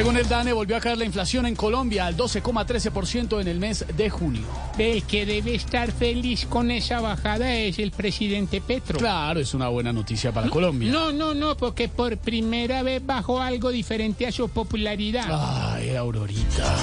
[0.00, 3.84] Según el DANE, volvió a caer la inflación en Colombia al 12,13% en el mes
[3.94, 4.46] de junio.
[4.78, 8.98] El que debe estar feliz con esa bajada es el presidente Petro.
[8.98, 10.90] Claro, es una buena noticia para Colombia.
[10.90, 15.26] No, no, no, porque por primera vez bajó algo diferente a su popularidad.
[15.28, 16.78] Ay, Aurorita.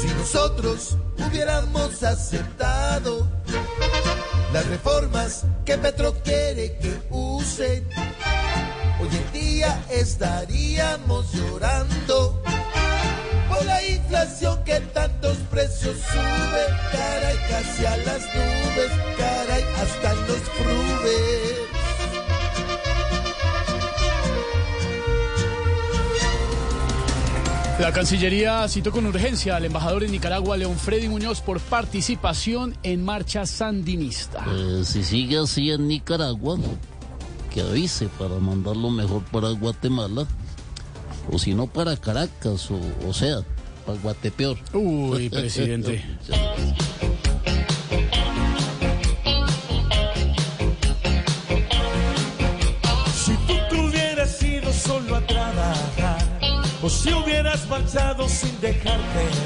[0.00, 3.28] Si nosotros hubiéramos aceptado
[4.56, 7.86] las reformas que Petro quiere que usen,
[8.98, 12.42] hoy en día estaríamos llorando
[13.50, 20.40] por la inflación que tantos precios sube, caray, casi a las nubes, caray, hasta los
[20.56, 21.75] frubes.
[27.78, 33.04] La Cancillería citó con urgencia al embajador en Nicaragua, León Freddy Muñoz, por participación en
[33.04, 34.46] marcha sandinista.
[34.50, 36.56] Eh, si sigue así en Nicaragua,
[37.52, 40.26] que avise para mandarlo mejor para Guatemala,
[41.30, 43.40] o si no para Caracas, o, o sea,
[43.84, 44.56] para Guatepeor.
[44.72, 46.02] Uy, presidente.
[57.78, 59.45] marchado sin dejarte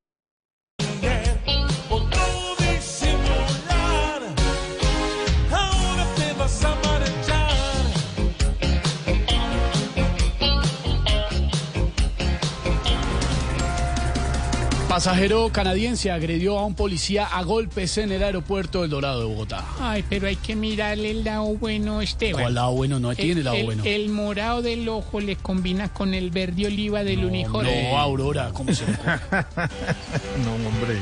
[14.91, 19.63] Pasajero canadiense agredió a un policía a golpes en el aeropuerto del Dorado de Bogotá.
[19.79, 22.41] Ay, pero hay que mirarle el lado bueno, Esteban.
[22.41, 22.99] ¿Cuál lado bueno?
[22.99, 23.83] No tiene el, lado el- bueno.
[23.85, 27.89] el morado del ojo le combina con el verde oliva del uniforme.
[27.89, 28.97] No, Aurora, ¿cómo se ocurre?
[30.43, 30.97] No, hombre.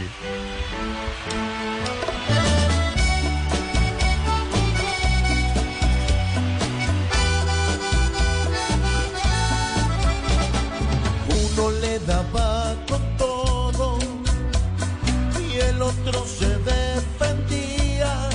[15.89, 18.29] Y el otro se defendía.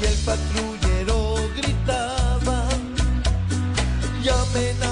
[0.00, 2.66] Y el patrullero gritaba,
[4.22, 4.91] llamen a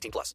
[0.00, 0.34] 18 plus.